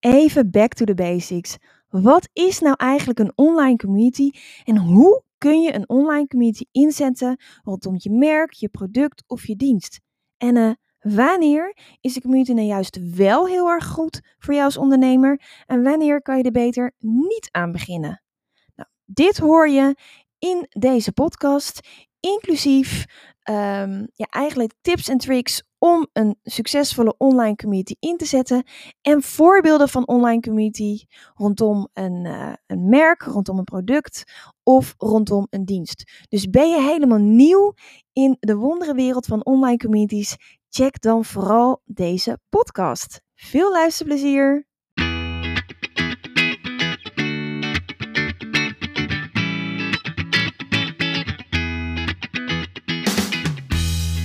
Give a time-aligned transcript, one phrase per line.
[0.00, 1.56] Even back to the basics.
[1.88, 4.30] Wat is nou eigenlijk een online community
[4.64, 9.56] en hoe kun je een online community inzetten rondom je merk, je product of je
[9.56, 10.00] dienst?
[10.36, 14.76] En uh, wanneer is de community nou juist wel heel erg goed voor jou als
[14.76, 18.22] ondernemer en wanneer kan je er beter niet aan beginnen?
[18.74, 19.96] Nou, dit hoor je
[20.38, 21.80] in deze podcast,
[22.20, 23.04] inclusief
[23.50, 28.64] um, ja, eigenlijk tips en tricks om een succesvolle online community in te zetten.
[29.02, 34.24] En voorbeelden van online community rondom een, uh, een merk, rondom een product
[34.62, 36.24] of rondom een dienst.
[36.28, 37.74] Dus ben je helemaal nieuw
[38.12, 40.36] in de wondere wereld van online communities?
[40.68, 43.20] Check dan vooral deze podcast.
[43.34, 44.69] Veel luisterplezier!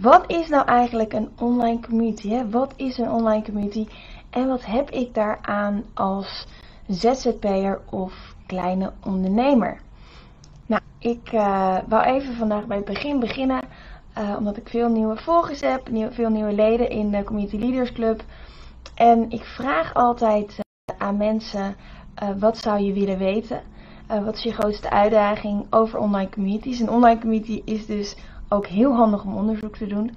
[0.00, 2.28] Wat is nou eigenlijk een online community?
[2.28, 2.50] Hè?
[2.50, 3.86] Wat is een online community?
[4.30, 6.46] En wat heb ik daaraan als
[6.86, 9.80] ZZP'er of kleine ondernemer?
[10.66, 13.62] Nou, ik uh, wou even vandaag bij het begin beginnen.
[14.18, 18.22] Uh, omdat ik veel nieuwe volgers heb, veel nieuwe leden in de Community Leaders Club.
[18.94, 21.76] En ik vraag altijd uh, aan mensen,
[22.38, 23.62] wat zou je willen weten?
[24.24, 26.80] wat is je grootste uitdaging over online communities?
[26.80, 28.16] Een online community is dus
[28.48, 30.16] ook heel handig om onderzoek te doen.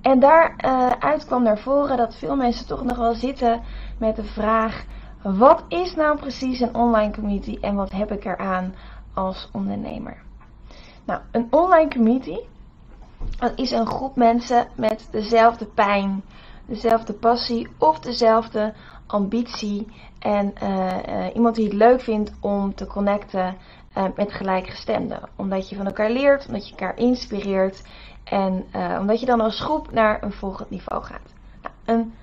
[0.00, 3.60] En daaruit uh, kwam naar voren dat veel mensen toch nog wel zitten
[3.98, 4.84] met de vraag:
[5.22, 8.74] wat is nou precies een online community en wat heb ik eraan
[9.14, 10.16] als ondernemer?
[11.04, 12.38] Nou, een online community
[13.38, 16.22] dat is een groep mensen met dezelfde pijn,
[16.66, 18.74] dezelfde passie of dezelfde
[19.06, 19.86] ambitie.
[20.18, 23.56] En uh, uh, iemand die het leuk vindt om te connecten
[23.96, 25.28] uh, met gelijkgestemden.
[25.36, 27.82] Omdat je van elkaar leert, omdat je elkaar inspireert
[28.24, 31.34] en uh, omdat je dan als groep naar een volgend niveau gaat.
[31.62, 32.14] Nou, een,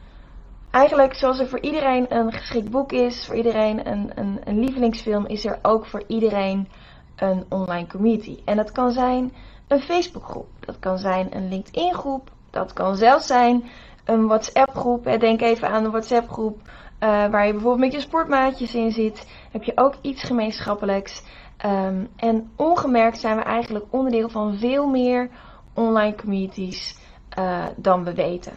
[0.71, 5.25] eigenlijk zoals er voor iedereen een geschikt boek is, voor iedereen een, een, een lievelingsfilm,
[5.25, 6.67] is er ook voor iedereen
[7.15, 8.39] een online community.
[8.45, 9.33] En dat kan zijn
[9.67, 13.63] een Facebookgroep, dat kan zijn een LinkedIn groep, dat kan zelfs zijn
[14.05, 15.03] een WhatsApp groep.
[15.19, 16.61] Denk even aan een WhatsApp groep
[16.99, 19.27] waar je bijvoorbeeld met je sportmaatjes in zit.
[19.51, 21.23] Heb je ook iets gemeenschappelijks.
[21.65, 25.29] Um, en ongemerkt zijn we eigenlijk onderdeel van veel meer
[25.73, 26.97] online communities
[27.37, 28.53] uh, dan we weten.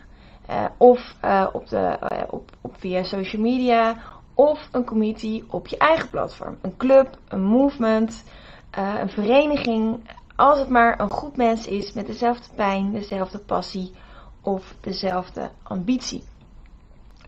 [0.50, 1.99] Uh, of uh, op de,
[2.31, 3.97] op, op via social media,
[4.34, 6.59] of een community op je eigen platform.
[6.62, 8.25] Een club, een movement,
[8.71, 10.11] een vereniging.
[10.37, 13.94] Als het maar een groep mensen is met dezelfde pijn, dezelfde passie
[14.41, 16.25] of dezelfde ambitie.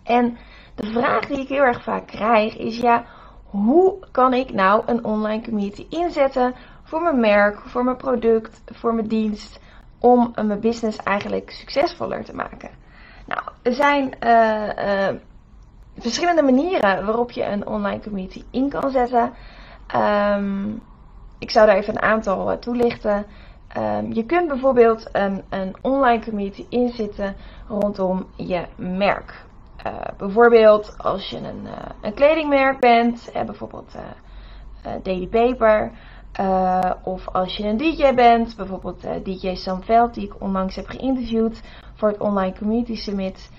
[0.03, 0.39] En
[0.75, 3.05] de vraag die ik heel erg vaak krijg is: ja,
[3.51, 8.95] hoe kan ik nou een online community inzetten voor mijn merk, voor mijn product, voor
[8.95, 9.61] mijn dienst,
[9.99, 12.71] om mijn business eigenlijk succesvoller te maken?
[13.27, 15.15] Nou, er zijn uh, uh,
[15.99, 19.33] verschillende manieren waarop je een online community in kan zetten.
[19.97, 20.83] Um,
[21.39, 23.27] ik zou daar even een aantal uh, toelichten.
[23.77, 27.37] Um, je kunt bijvoorbeeld een, een online community inzetten
[27.69, 29.47] rondom je merk.
[29.87, 33.95] Uh, bijvoorbeeld als je een, uh, een kledingmerk bent, uh, bijvoorbeeld
[35.03, 35.91] Daily Paper.
[37.03, 41.63] of als je een DJ bent, bijvoorbeeld DJ Sam Veld, die ik onlangs heb geïnterviewd
[41.95, 43.51] voor het Online Community Summit.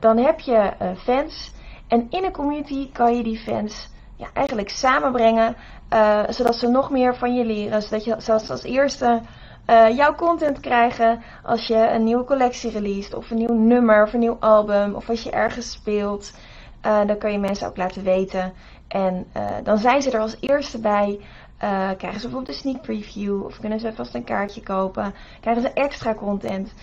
[0.00, 1.54] dan heb je fans.
[1.88, 5.56] En in een community kan je die fans ja, eigenlijk samenbrengen,
[6.28, 7.82] zodat ze nog meer van je leren.
[7.82, 9.20] Zodat je zelfs als eerste
[9.66, 14.12] uh, jouw content krijgen als je een nieuwe collectie release of een nieuw nummer of
[14.12, 16.32] een nieuw album of als je ergens speelt.
[16.86, 18.52] Uh, dan kan je mensen ook laten weten.
[18.88, 21.20] En uh, dan zijn ze er als eerste bij.
[21.96, 25.14] krijgen ze bijvoorbeeld een sneak preview of kunnen ze vast een kaartje kopen.
[25.40, 26.74] Krijgen ze extra content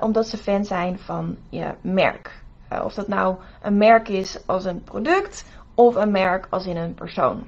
[0.00, 2.42] omdat ze fan zijn van je merk.
[2.84, 5.44] of dat nou een merk is als een product
[5.74, 7.46] of een merk als in een persoon.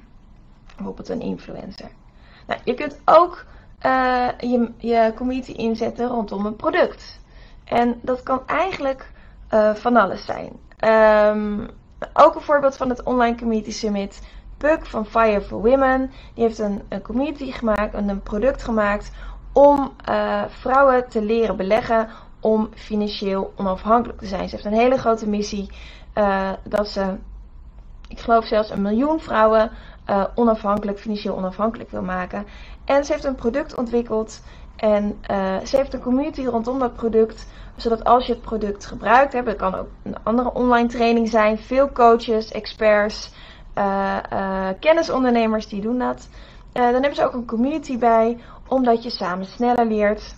[0.75, 1.89] Bijvoorbeeld een influencer.
[2.47, 3.45] Nou, je kunt ook
[3.85, 7.19] uh, je, je community inzetten rondom een product.
[7.63, 9.11] En dat kan eigenlijk
[9.53, 10.51] uh, van alles zijn.
[11.35, 11.67] Um,
[12.13, 14.21] ook een voorbeeld van het Online Community Summit.
[14.57, 16.11] Puck van Fire for Women.
[16.33, 19.11] Die heeft een, een community gemaakt, een, een product gemaakt
[19.53, 19.91] om
[20.47, 22.09] vrouwen te leren beleggen
[22.39, 24.49] om financieel onafhankelijk te zijn.
[24.49, 25.69] Ze heeft een hele grote missie
[26.63, 27.17] dat ze,
[28.13, 29.71] ik geloof zelfs een miljoen vrouwen
[30.35, 32.45] onafhankelijk, financieel onafhankelijk wil maken.
[32.85, 34.41] En ze heeft een product ontwikkeld
[34.75, 35.19] en
[35.63, 39.75] ze heeft een community rondom dat product zodat als je het product gebruikt, het kan
[39.75, 43.31] ook een andere online training zijn, veel coaches, experts,
[43.77, 44.17] uh,
[44.79, 46.29] kennisondernemers die doen dat.
[46.71, 48.37] Dan hebben ze ook een community bij,
[48.67, 50.35] omdat je samen sneller leert,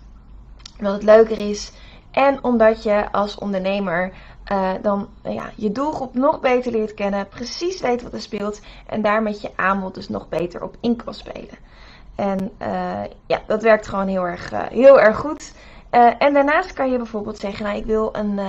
[0.80, 1.72] omdat het leuker is
[2.12, 4.14] en omdat je als ondernemer
[4.82, 9.22] dan ja, je doelgroep nog beter leert kennen, precies weet wat er speelt en daar
[9.22, 11.58] met je aanbod dus nog beter op in kan spelen.
[12.16, 12.52] En
[13.26, 15.54] ja, dat werkt gewoon heel erg, heel erg goed.
[16.20, 18.40] En daarnaast kan je bijvoorbeeld zeggen, nou, ik wil een,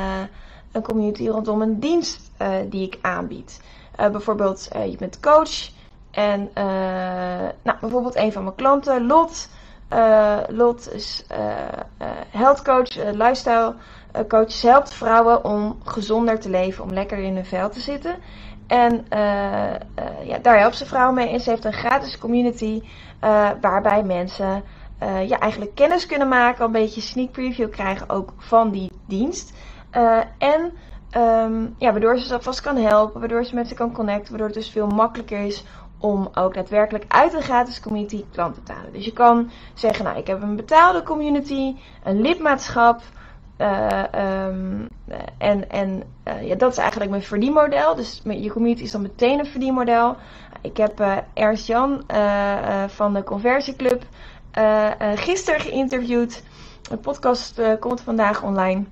[0.73, 2.31] een community rondom een dienst
[2.69, 3.61] die ik aanbied.
[3.97, 5.71] bijvoorbeeld, je bent coach
[6.11, 6.51] en
[7.63, 9.49] nou, bijvoorbeeld een van mijn klanten, Lot.
[10.49, 11.25] Lot is
[12.31, 13.75] health coach, lifestyle
[14.29, 14.53] coach.
[14.53, 18.17] Ze helpt vrouwen om gezonder te leven, om lekker in hun vel te zitten.
[18.67, 19.06] En
[20.25, 21.29] ja, daar helpt ze vrouwen mee.
[21.29, 22.83] En ze heeft een gratis community
[23.61, 24.62] waarbij mensen
[25.27, 29.53] ja, eigenlijk kennis kunnen maken, een beetje sneak preview krijgen ook van die dienst.
[30.38, 30.73] En
[31.17, 34.47] um, ja, waardoor ze ze alvast kan helpen, waardoor ze met ze kan connecten, waardoor
[34.47, 35.65] het dus veel makkelijker is
[35.99, 38.93] om ook daadwerkelijk uit een gratis community klanten te halen.
[38.93, 43.03] Dus je kan zeggen, nou ik heb een betaalde community, een lidmaatschap.
[43.59, 44.03] Uh,
[44.47, 44.89] um,
[45.39, 47.95] en en uh, ja, dat is eigenlijk mijn verdienmodel.
[47.95, 50.17] Dus je community is dan meteen een verdienmodel.
[50.61, 52.05] Ik heb uh, Ernst Jan
[52.87, 54.03] van de Conversieclub
[55.15, 56.43] gisteren geïnterviewd.
[56.91, 58.85] De podcast komt vandaag online.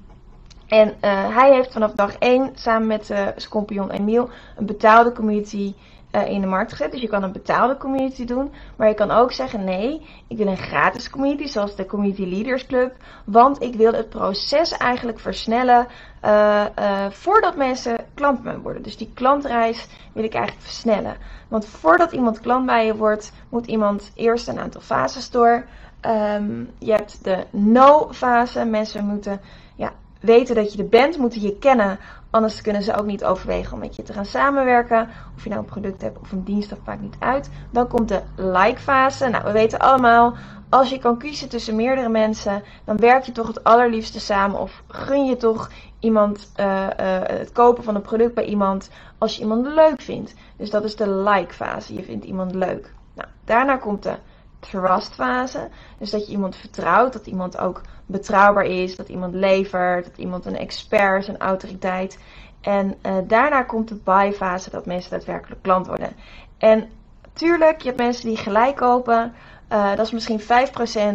[0.68, 0.94] En
[1.32, 5.74] hij heeft vanaf dag 1 samen met zijn compagnon Emiel een betaalde community
[6.14, 6.92] in de markt gezet.
[6.92, 8.52] Dus je kan een betaalde community doen.
[8.76, 12.66] Maar je kan ook zeggen: nee, ik wil een gratis community, zoals de Community Leaders
[12.66, 12.92] Club.
[13.24, 15.86] Want ik wil het proces eigenlijk versnellen
[16.24, 18.82] uh, uh, voordat mensen klant bij me worden.
[18.82, 21.16] Dus die klantreis wil ik eigenlijk versnellen.
[21.48, 25.64] Want voordat iemand klant bij je wordt, moet iemand eerst een aantal fases door.
[26.06, 28.64] Um, je hebt de no-fase.
[28.64, 29.40] Mensen moeten
[29.76, 31.98] ja, weten dat je er bent, moeten je kennen.
[32.34, 35.08] Anders kunnen ze ook niet overwegen om met je te gaan samenwerken.
[35.36, 37.50] Of je nou een product hebt of een dienst, dat maakt niet uit.
[37.70, 39.28] Dan komt de like-fase.
[39.28, 40.34] Nou, we weten allemaal,
[40.68, 44.60] als je kan kiezen tussen meerdere mensen, dan werk je toch het allerliefste samen.
[44.60, 46.86] Of gun je toch iemand uh, uh,
[47.22, 50.34] het kopen van een product bij iemand als je iemand leuk vindt.
[50.56, 51.94] Dus dat is de like-fase.
[51.94, 52.94] Je vindt iemand leuk.
[53.14, 54.16] Nou, daarna komt de
[54.60, 55.68] trust fase.
[55.98, 60.46] Dus dat je iemand vertrouwt, dat iemand ook betrouwbaar is, dat iemand levert, dat iemand
[60.46, 62.18] een expert is, een autoriteit.
[62.60, 66.12] En uh, daarna komt de buy fase, dat mensen daadwerkelijk klant worden.
[66.58, 66.88] En
[67.32, 69.34] tuurlijk, je hebt mensen die gelijk kopen.
[69.72, 70.44] Uh, dat is misschien 5%,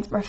[0.10, 0.28] maar 95%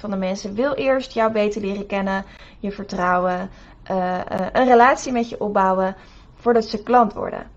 [0.00, 2.24] van de mensen wil eerst jou beter leren kennen,
[2.58, 3.50] je vertrouwen,
[3.90, 4.20] uh,
[4.52, 5.96] een relatie met je opbouwen
[6.34, 7.53] voordat ze klant worden.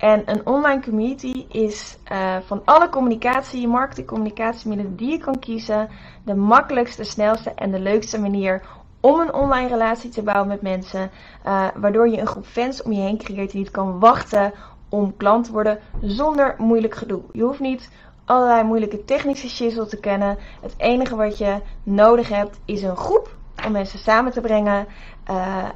[0.00, 5.88] En een online community is uh, van alle communicatie, marketing, communicatiemiddelen die je kan kiezen,
[6.24, 8.62] de makkelijkste, snelste en de leukste manier
[9.00, 11.10] om een online relatie te bouwen met mensen.
[11.46, 14.52] Uh, waardoor je een groep fans om je heen creëert die niet kan wachten
[14.88, 17.22] om klant te worden zonder moeilijk gedoe.
[17.32, 17.90] Je hoeft niet
[18.24, 20.38] allerlei moeilijke technische shizzle te kennen.
[20.60, 23.36] Het enige wat je nodig hebt is een groep
[23.66, 24.86] om mensen samen te brengen.
[25.30, 25.68] Uh,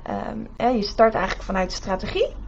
[0.59, 2.44] um, je start eigenlijk vanuit strategie.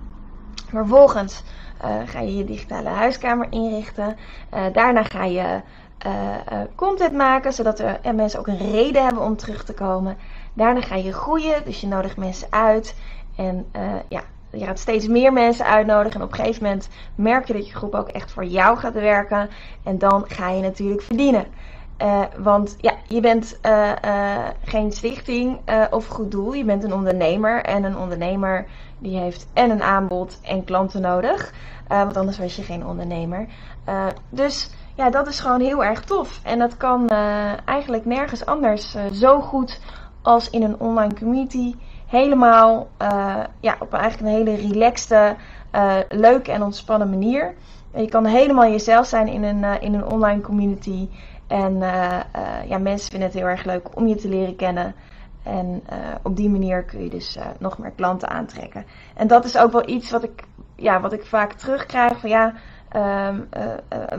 [0.69, 1.43] Vervolgens
[1.85, 4.17] uh, ga je je digitale huiskamer inrichten.
[4.55, 5.61] Uh, daarna ga je
[6.07, 10.17] uh, content maken, zodat er mensen ook een reden hebben om terug te komen.
[10.53, 12.97] Daarna ga je groeien, dus je nodigt mensen uit.
[13.37, 13.67] En
[14.09, 14.21] ja,
[14.51, 16.21] je gaat steeds meer mensen uitnodigen.
[16.21, 18.95] En op een gegeven moment merk je dat je groep ook echt voor jou gaat
[18.95, 19.51] werken.
[19.83, 21.47] En dan ga je natuurlijk verdienen.
[22.03, 25.59] Uh, want ja, je bent uh, uh, geen stichting
[25.91, 26.53] of goed doel.
[26.53, 27.63] Je bent een ondernemer.
[27.63, 28.67] En een ondernemer
[28.99, 31.53] die heeft en een aanbod en klanten nodig.
[31.89, 33.47] want anders was je geen ondernemer.
[34.29, 36.41] dus ja, dat is gewoon heel erg tof.
[36.43, 37.09] En dat kan
[37.65, 39.81] eigenlijk nergens anders zo goed
[40.23, 41.75] als in een online community.
[42.07, 42.89] Helemaal
[43.61, 45.37] ja, op eigenlijk een hele relaxte,
[46.09, 47.55] leuke en ontspannen manier.
[47.95, 51.09] Je kan helemaal jezelf zijn in een, in een online community.
[51.47, 54.95] En uh, uh, ja, mensen vinden het heel erg leuk om je te leren kennen.
[55.43, 58.85] En uh, op die manier kun je dus nog meer klanten aantrekken.
[59.15, 60.43] En dat is ook wel iets wat ik,
[60.77, 62.21] ja, wat ik vaak terugkrijg.
[62.21, 62.53] Van ja,
[63.29, 63.49] um,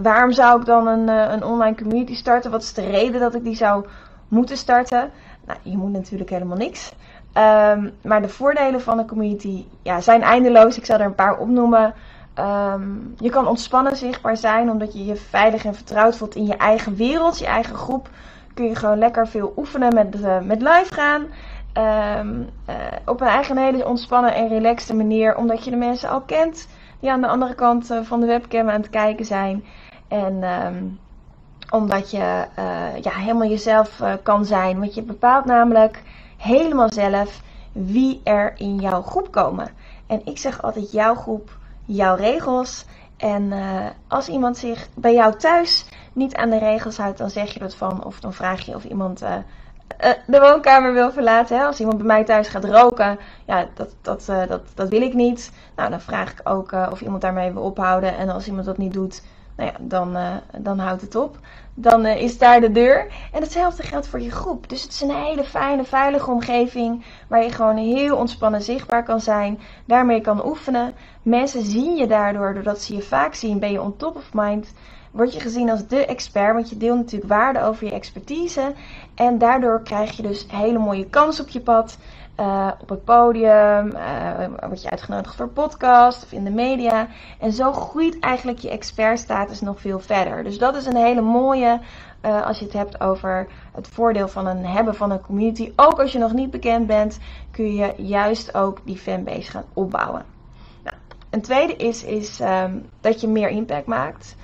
[0.01, 2.51] waarom zou ik dan een, een online community starten?
[2.51, 3.85] Wat is de reden dat ik die zou
[4.27, 5.09] moeten starten?
[5.45, 6.93] Nou, je moet natuurlijk helemaal niks.
[7.33, 10.77] Um, maar de voordelen van een community ja, zijn eindeloos.
[10.77, 11.93] Ik zal er een paar opnoemen.
[12.39, 16.57] Um, je kan ontspannen zichtbaar zijn omdat je je veilig en vertrouwd voelt in je
[16.57, 18.09] eigen wereld, je eigen groep.
[18.53, 21.21] kun je gewoon lekker veel oefenen met, uh, met live gaan.
[22.19, 22.75] Um, uh,
[23.05, 25.35] op een eigen hele ontspannen en relaxte manier.
[25.35, 26.67] Omdat je de mensen al kent
[26.99, 29.63] die aan de andere kant uh, van de webcam aan het kijken zijn.
[30.07, 30.99] En um,
[31.69, 32.45] omdat je
[33.01, 34.79] ja, helemaal jezelf kan zijn.
[34.79, 36.03] Want je bepaalt namelijk
[36.37, 37.41] helemaal zelf
[37.71, 39.67] wie er in jouw groep komen.
[40.07, 42.85] En ik zeg altijd jouw groep, jouw regels.
[43.17, 47.53] En uh, als iemand zich bij jou thuis niet aan de regels houdt, dan zeg
[47.53, 48.03] je dat van.
[48.03, 51.57] Of dan vraag je of iemand uh, uh, de woonkamer wil verlaten.
[51.57, 51.65] Hè?
[51.65, 55.51] Als iemand bij mij thuis gaat roken, ja, dat, dat, dat, dat wil ik niet.
[55.75, 58.17] Nou, dan vraag ik ook of iemand daarmee wil ophouden.
[58.17, 59.21] En als iemand dat niet doet,
[59.57, 60.17] nou ja, dan,
[60.61, 61.37] dan houdt het op
[61.79, 63.07] dan uh, is daar de deur.
[63.31, 64.69] En hetzelfde geldt voor je groep.
[64.69, 69.21] Dus het is een hele fijne, veilige omgeving waar je gewoon heel ontspannen zichtbaar kan
[69.21, 69.59] zijn.
[69.85, 70.93] Daarmee kan oefenen.
[71.21, 74.73] Mensen zien je daardoor, doordat ze je vaak zien, ben je on top of mind.
[75.11, 78.73] Word je gezien als de expert, want je deelt natuurlijk waarde over je expertise.
[79.15, 81.97] En daardoor krijg je dus hele mooie kans op je pad.
[82.39, 87.07] Uh, op het podium, uh, word je uitgenodigd voor podcast of in de media.
[87.39, 90.43] En zo groeit eigenlijk je expertstatus nog veel verder.
[90.43, 91.79] Dus dat is een hele mooie
[92.25, 95.71] uh, als je het hebt over het voordeel van een hebben van een community.
[95.75, 97.19] Ook als je nog niet bekend bent,
[97.51, 100.25] kun je juist ook die fanbase gaan opbouwen.
[100.83, 100.95] Nou,
[101.29, 104.35] een tweede is, is um, dat je meer impact maakt.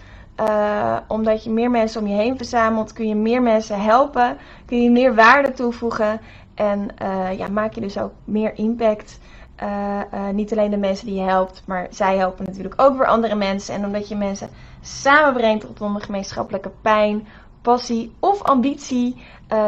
[1.07, 4.89] Omdat je meer mensen om je heen verzamelt, kun je meer mensen helpen, kun je
[4.89, 6.19] meer waarde toevoegen
[6.55, 9.19] en uh, ja, maak je dus ook meer impact.
[9.63, 13.35] Uh, niet alleen de mensen die je helpt, maar zij helpen natuurlijk ook weer andere
[13.35, 13.75] mensen.
[13.75, 14.49] En omdat je mensen
[14.81, 17.27] samenbrengt rondom een gemeenschappelijke pijn,
[17.61, 19.21] passie of ambitie,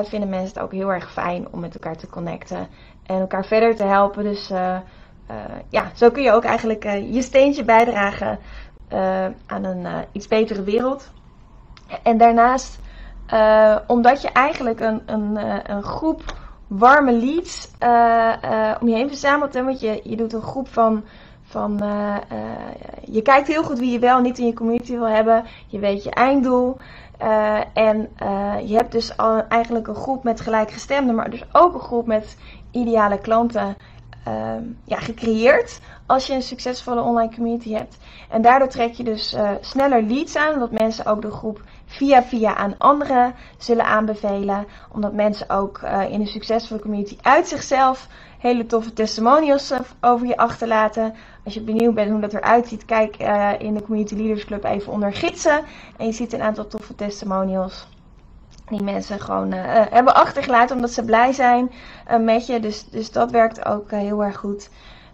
[0.03, 2.67] vinden mensen het ook heel erg fijn om met elkaar te connecten
[3.05, 4.23] en elkaar verder te helpen.
[4.23, 4.47] Dus
[5.69, 8.39] ja, zo kun je ook eigenlijk je steentje bijdragen
[9.45, 11.11] aan een iets betere wereld.
[12.03, 12.79] En daarnaast,
[13.87, 15.39] omdat je eigenlijk een, een,
[15.71, 16.23] een groep
[16.77, 17.69] warme leads
[18.81, 19.53] om je heen verzamelt.
[19.53, 21.03] Hè, want je, je doet een groep van.
[21.43, 21.81] van
[23.05, 25.43] je kijkt heel goed wie je wel niet in je community wil hebben.
[25.67, 26.77] Je weet je einddoel.
[27.73, 28.09] en
[28.65, 32.37] je hebt dus al eigenlijk een groep met gelijkgestemden, maar dus ook een groep met
[32.71, 33.77] ideale klanten
[34.27, 34.53] uh,
[34.83, 37.97] ja, gecreëerd als je een succesvolle online community hebt.
[38.29, 41.61] En daardoor trek je dus sneller leads aan, omdat mensen ook de groep
[41.95, 44.67] via via aan anderen zullen aanbevelen.
[44.91, 48.07] Omdat mensen ook uh, in een succesvolle community uit zichzelf
[48.39, 51.13] hele toffe testimonials uh, over je achterlaten.
[51.43, 53.17] Als je benieuwd bent hoe dat eruit ziet, kijk
[53.59, 55.63] in de Community Leaders Club even onder gidsen.
[55.97, 57.87] En je ziet een aantal toffe testimonials
[58.69, 61.71] die mensen gewoon hebben achtergelaten omdat ze blij zijn
[62.19, 62.59] met je.
[62.59, 64.69] Dus, dus dat werkt ook heel erg goed.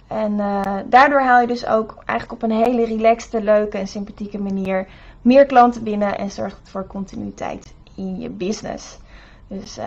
[0.08, 0.38] En
[0.86, 4.88] daardoor haal je dus ook eigenlijk op een hele relaxte, leuke en sympathieke manier
[5.22, 8.98] meer klanten binnen en zorgt voor continuïteit in je business.
[9.48, 9.80] Dus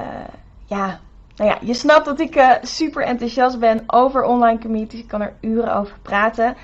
[0.64, 1.00] ja,
[1.36, 5.00] nou ja, je snapt dat ik super enthousiast ben over online communities.
[5.00, 6.56] Ik kan er uren over praten.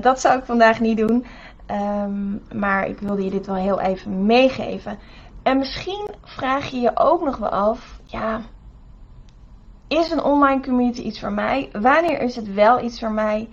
[0.00, 1.24] dat zou ik vandaag niet doen.
[1.70, 4.98] Um, maar ik wilde je dit wel heel even meegeven.
[5.42, 8.40] En misschien vraag je je ook nog wel af, ja,
[9.88, 11.68] is een online community iets voor mij?
[11.72, 13.48] Wanneer is het wel iets voor mij?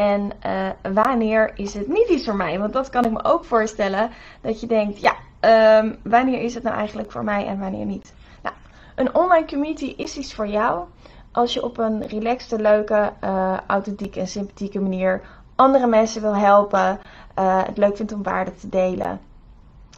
[0.00, 2.58] En uh, wanneer is het niet iets voor mij?
[2.58, 4.10] Want dat kan ik me ook voorstellen.
[4.40, 5.14] Dat je denkt, ja,
[5.78, 8.14] um, wanneer is het nou eigenlijk voor mij en wanneer niet?
[8.42, 8.54] Nou,
[8.94, 10.84] een online community is iets voor jou.
[11.32, 15.20] Als je op een relaxte, leuke, uh, authentieke en sympathieke manier
[15.54, 17.00] andere mensen wil helpen.
[17.38, 19.20] Uh, het leuk vindt om waarde te delen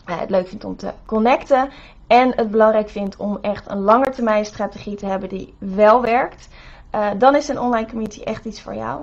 [0.04, 1.70] het leuk vindt om te connecten.
[2.06, 6.48] En het belangrijk vindt om echt een langetermijn strategie te hebben die wel werkt.
[7.18, 9.00] Dan is een online community echt iets voor jou.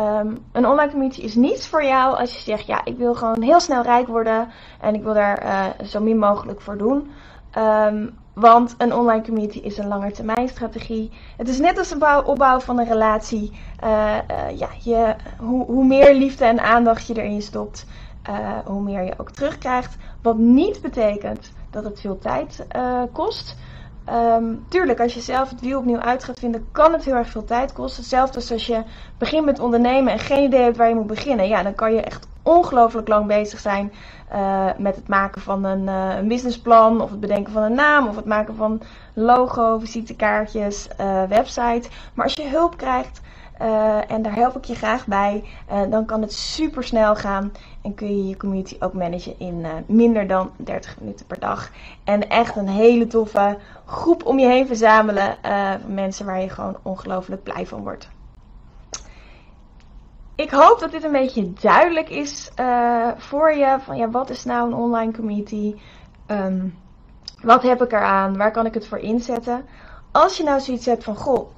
[0.00, 3.42] Um, een online community is niets voor jou als je zegt, ja, ik wil gewoon
[3.42, 4.48] heel snel rijk worden
[4.80, 7.10] en ik wil daar uh, zo min mogelijk voor doen.
[7.58, 11.10] Um, want een online community is een langetermijn strategie.
[11.36, 13.50] Het is net als een opbouw van een relatie.
[13.84, 14.18] Uh,
[14.54, 17.86] ja, je, hoe, hoe meer liefde en aandacht je erin stopt,
[18.64, 19.96] hoe meer je ook terugkrijgt.
[20.22, 22.66] Wat niet betekent dat het veel tijd
[23.12, 23.56] kost.
[24.08, 27.28] Um, tuurlijk, als je zelf het wiel opnieuw uit gaat vinden, kan het heel erg
[27.28, 28.00] veel tijd kosten.
[28.00, 28.82] Hetzelfde als als je
[29.18, 31.48] begint met ondernemen en geen idee hebt waar je moet beginnen.
[31.48, 33.92] Ja, dan kan je echt ongelooflijk lang bezig zijn
[34.32, 38.08] uh, met het maken van een, uh, een, businessplan, of het bedenken van een naam,
[38.08, 38.80] of het maken van
[39.14, 41.88] logo, visitekaartjes, uh, website.
[42.14, 43.20] Maar als je hulp krijgt,
[44.08, 45.44] en daar help ik je graag bij.
[45.88, 49.70] Dan kan het super snel gaan en kun je je community ook managen in uh,
[49.86, 51.70] minder dan 30 minuten per dag.
[52.04, 55.36] En echt een hele toffe groep om je heen verzamelen.
[55.42, 58.08] van mensen waar je gewoon ongelooflijk blij van wordt.
[60.34, 62.50] Ik hoop dat dit een beetje duidelijk is
[63.16, 63.76] voor je.
[63.80, 65.74] Van ja, wat is nou een online community?
[66.26, 66.74] Um,
[67.42, 68.36] Wat heb ik eraan?
[68.36, 69.64] Waar kan ik het voor inzetten?
[70.12, 71.50] Als je nou zoiets hebt van, goh,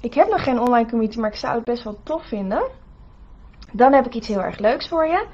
[0.00, 2.62] ik heb nog geen online community, maar ik zou het best wel tof vinden.
[3.72, 5.26] Dan heb ik iets heel erg leuks voor je.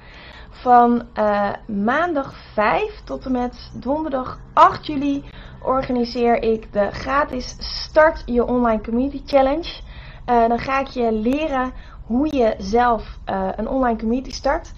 [0.51, 5.25] Van uh, maandag 5 tot en met donderdag 8 juli
[5.63, 9.81] organiseer ik de gratis Start Je Online Community Challenge.
[10.27, 11.73] Uh, dan ga ik je leren
[12.07, 14.73] hoe je zelf uh, een online community start.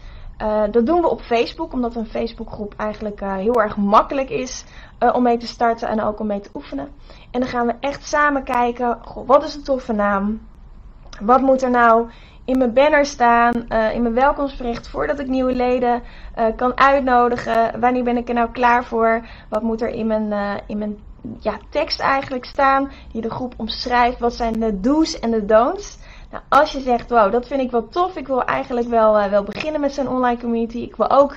[0.71, 4.65] Dat doen we op Facebook, omdat een Facebookgroep eigenlijk heel erg makkelijk is
[5.13, 6.89] om mee te starten en ook om mee te oefenen.
[7.31, 10.41] En dan gaan we echt samen kijken, goh, wat is een toffe naam?
[11.21, 12.09] Wat moet er nou
[12.51, 13.53] in mijn banner staan,
[13.93, 16.03] in mijn welkomstbericht voordat ik nieuwe leden
[16.57, 17.81] kan uitnodigen?
[17.81, 19.27] Wanneer ben ik er nou klaar voor?
[19.49, 20.99] Wat moet er in mijn, in mijn
[21.41, 24.19] ja, tekst eigenlijk staan die de groep omschrijft?
[24.19, 25.99] Wat zijn de do's en de don'ts?
[26.31, 28.17] Nou, als je zegt, wow, dat vind ik wel tof.
[28.17, 30.79] Ik wil eigenlijk wel, wel beginnen met zo'n online community.
[30.79, 31.37] Ik wil ook